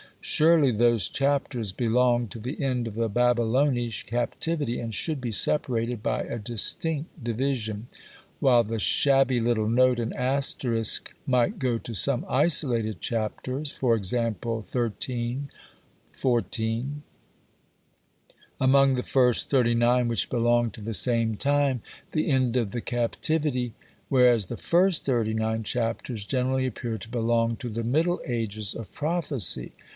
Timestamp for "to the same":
20.71-21.35